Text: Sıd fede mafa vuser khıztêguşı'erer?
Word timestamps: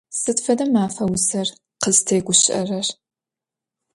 Sıd 0.19 0.37
fede 0.45 0.65
mafa 0.73 1.05
vuser 1.09 1.47
khıztêguşı'erer? 1.81 2.87